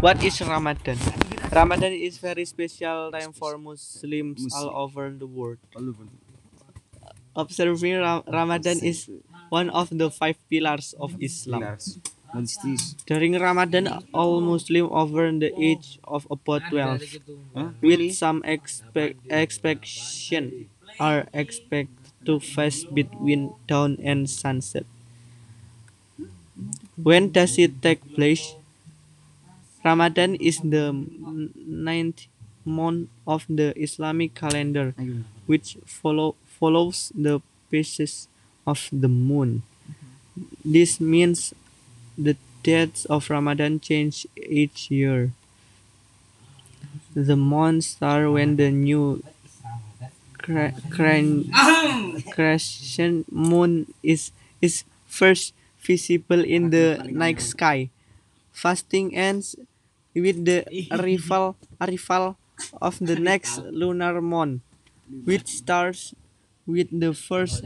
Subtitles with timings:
[0.00, 0.98] What is Ramadan?
[1.50, 5.58] Ramadan is very special time for Muslims all over the world.
[7.36, 9.08] Observing Ra- Ramadan is
[9.50, 11.62] one of the five pillars of Islam.
[13.06, 17.20] During Ramadan, all Muslims over the age of about 12,
[17.80, 20.68] with some expect expectation,
[20.98, 21.88] are expected
[22.26, 24.86] to fast between dawn and sunset.
[26.96, 28.54] When does it take place?
[29.84, 30.90] Ramadan is the
[31.66, 32.26] ninth
[32.64, 34.94] month of the Islamic calendar,
[35.46, 37.40] which follow, follows the
[37.70, 38.28] phases
[38.66, 39.62] of the moon.
[40.64, 41.54] This means
[42.18, 45.32] the dates of Ramadan change each year.
[47.14, 49.22] The months start when the new
[50.38, 51.48] cre- cre-
[52.30, 54.30] crescent moon is
[54.60, 55.52] is first
[55.84, 57.90] visible in the night sky.
[58.52, 59.56] Fasting ends
[60.14, 62.36] with the arrival arrival
[62.80, 64.62] of the next lunar month,
[65.24, 66.14] which starts
[66.66, 67.64] with the first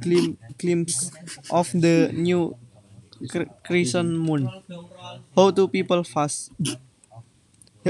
[0.00, 1.12] glim- glimpse
[1.50, 2.56] of the new
[3.30, 4.52] cre- crescent moon.
[5.36, 6.50] How do people fast?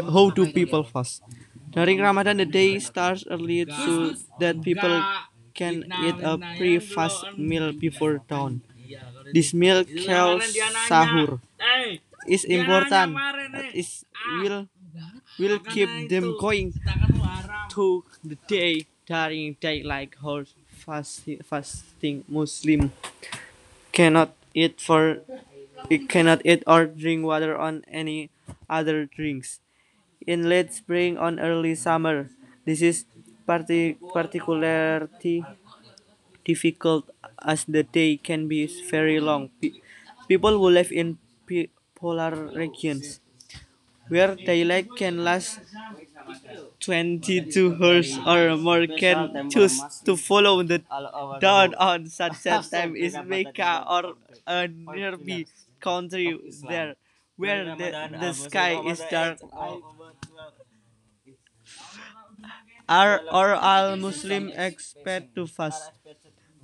[0.09, 1.23] How do people fast?
[1.73, 5.05] During Ramadan, the day starts early so that people
[5.55, 8.63] can eat a pre-fast meal before dawn.
[9.33, 10.43] This meal called
[10.89, 11.41] sahur
[12.27, 13.23] is important.
[13.73, 13.89] It
[14.27, 14.69] will
[15.39, 16.75] will keep them going
[17.71, 20.55] to the day during daylight hours.
[20.69, 22.93] Fasting, fasting Muslim
[23.93, 25.21] cannot eat for
[25.91, 28.31] it cannot eat or drink water on any
[28.69, 29.61] other drinks.
[30.27, 32.31] In late spring on early summer,
[32.65, 33.05] this is
[33.47, 35.45] parti- particularly
[36.49, 37.11] difficult
[37.45, 39.51] as the day can be very long.
[39.61, 39.77] Pe-
[40.29, 41.19] people who live in
[41.95, 43.21] polar regions,
[44.09, 45.61] where daylight can last
[46.81, 50.83] 22 hours or more, can choose to follow the
[51.39, 54.15] dawn on sunset time is Mecca or
[54.47, 55.47] a nearby
[55.81, 56.39] country
[56.69, 56.97] there,
[57.37, 59.39] where the, the sky is dark.
[62.89, 65.98] Are, are all Muslim expect to fast?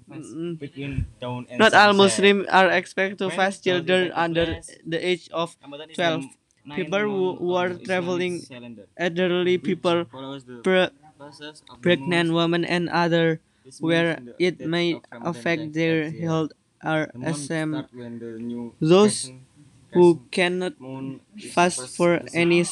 [0.08, 1.92] Mm, between dawn and Not all.
[1.94, 5.56] Muslims are expected to fast children under the age of
[5.92, 6.28] 12.
[6.74, 8.46] People who, who are traveling,
[8.98, 10.06] elderly people,
[10.62, 10.90] pre-
[11.82, 13.40] pregnant women, and other
[13.80, 17.90] where it may affect their health are exempt.
[18.80, 19.32] Those
[19.92, 20.74] who cannot
[21.38, 22.64] fast for any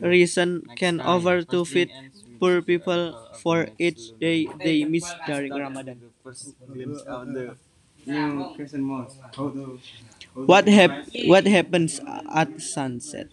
[0.00, 1.92] reason can offer to feed
[2.40, 6.02] poor people for each day they miss during Ramadan.
[10.34, 12.00] What hap- what happens
[12.32, 13.28] at sunset?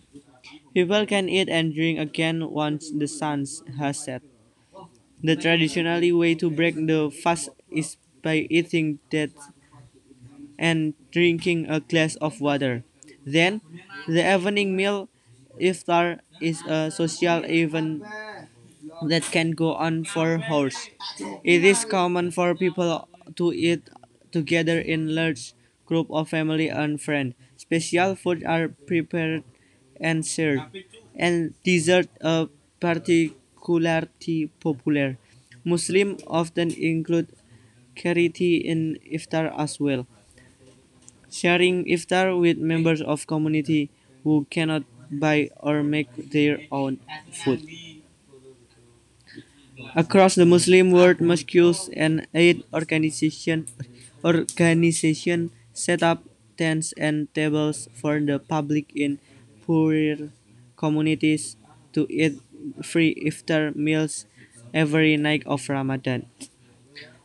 [0.74, 3.46] People can eat and drink again once the sun
[3.80, 4.22] has set.
[5.24, 9.32] The traditionally way to break the fast is by eating that
[10.58, 12.84] and drinking a glass of water.
[13.26, 13.62] Then,
[14.08, 15.10] the evening meal,
[15.60, 18.04] iftar, is a social event
[19.02, 20.90] that can go on for hours.
[21.44, 23.90] It is common for people to eat
[24.32, 25.54] together in large
[25.86, 27.36] group of family and friends.
[27.58, 29.44] Special food are prepared
[30.00, 30.66] and served,
[31.16, 32.50] and dessert are
[32.80, 35.18] particularly popular.
[35.64, 37.30] Muslim often include
[37.96, 40.08] charity in iftar as well,
[41.30, 43.90] sharing iftar with members of community
[44.24, 47.00] who cannot buy or make their own
[47.32, 47.62] food.
[49.96, 53.66] Across the Muslim world, mosques and aid organization
[54.24, 56.22] organization set up
[56.58, 59.18] tents and tables for the public in
[59.66, 60.30] poorer
[60.78, 61.58] communities
[61.98, 62.38] to eat
[62.86, 64.30] free iftar meals
[64.78, 66.30] every night of Ramadan.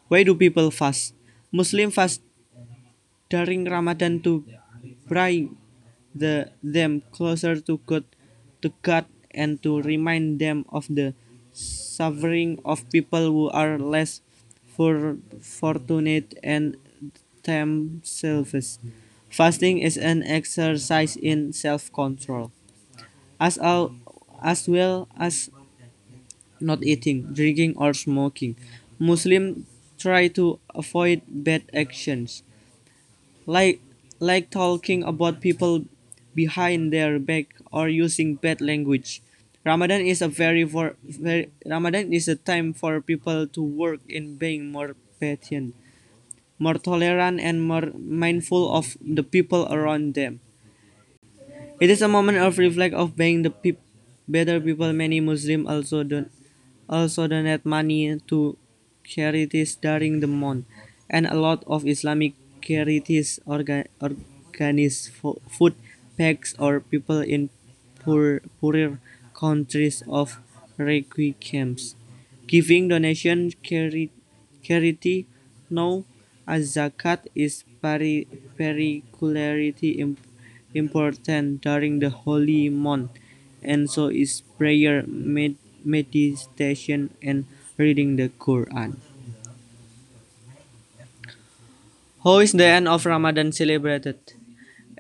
[0.09, 1.13] Why do people fast?
[1.53, 2.25] Muslim fast
[3.29, 4.45] during Ramadan to
[5.05, 5.57] bring
[6.17, 8.05] the, them closer to God,
[8.65, 11.12] to God and to remind them of the
[11.58, 14.20] suffering of people who are less
[14.76, 16.76] for, fortunate and
[17.44, 18.78] themselves.
[19.31, 22.50] Fasting is an exercise in self-control,
[23.40, 23.94] as, al-
[24.43, 25.50] as well as
[26.60, 28.56] not eating, drinking, or smoking.
[28.99, 29.64] Muslims
[29.99, 32.43] try to avoid bad actions,
[33.46, 33.81] like
[34.20, 35.84] like talking about people
[36.34, 39.22] behind their back or using bad language.
[39.64, 44.34] Ramadan is a very for very Ramadan is a time for people to work in
[44.37, 45.75] being more patient,
[46.58, 50.40] more tolerant, and more mindful of the people around them.
[51.81, 53.82] It is a moment of reflect of being the peop-
[54.28, 54.93] better people.
[54.93, 56.31] Many Muslims also don-
[56.88, 58.56] also donate money to
[59.05, 60.66] charities during the month,
[61.08, 65.75] and a lot of Islamic charities orga- organize fo- food
[66.19, 67.49] packs or people in
[68.02, 68.99] poor, poorer
[69.44, 70.38] countries of
[70.76, 71.94] refugee camps.
[72.46, 74.11] Giving donation chari-
[74.62, 75.26] charity
[75.70, 76.05] now
[76.46, 80.17] as zakat is particularly im-
[80.75, 83.11] important during the holy month,
[83.62, 87.44] and so is prayer, med- meditation, and
[87.76, 88.96] reading the Quran.
[92.25, 94.19] How is the end of Ramadan celebrated?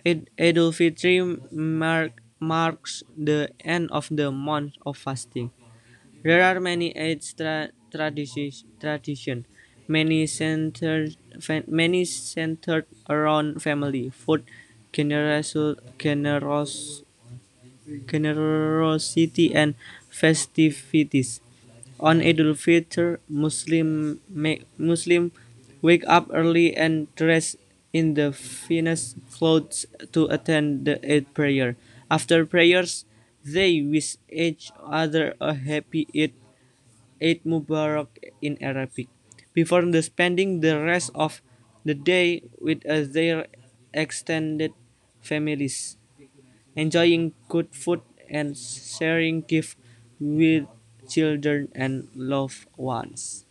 [0.06, 5.50] Eid Eid al-Fitr mark, marks the end of the month of fasting.
[6.22, 9.46] There are many Eid tra- traditions, tradition,
[9.88, 11.16] many centered,
[11.66, 14.44] many centered around family, food,
[14.92, 15.56] generous,
[15.98, 17.02] generous,
[18.06, 19.74] generosity, and
[20.10, 21.40] festivities.
[22.00, 25.32] On Eid al-Fitr, Muslim ma- Muslim
[25.82, 27.56] wake up early and dress
[27.92, 31.76] in the finest clothes to attend the Eid prayer.
[32.10, 33.04] After prayers,
[33.44, 36.34] they wish each other a happy Eid,
[37.22, 38.08] Eid Mubarak
[38.42, 39.08] in Arabic.
[39.54, 41.42] Before the spending the rest of
[41.84, 43.46] the day with uh, their
[43.94, 44.74] extended
[45.20, 45.96] families
[46.76, 49.76] enjoying good food and sharing gifts
[50.20, 50.66] with
[51.08, 53.46] children and loved ones.